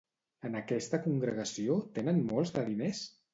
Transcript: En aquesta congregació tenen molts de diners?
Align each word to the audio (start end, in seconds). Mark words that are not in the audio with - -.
En 0.47 0.55
aquesta 0.59 0.99
congregació 1.03 1.77
tenen 1.99 2.23
molts 2.33 2.55
de 2.57 2.65
diners? 2.73 3.05